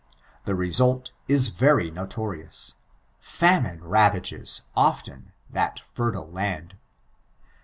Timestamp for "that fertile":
5.51-6.31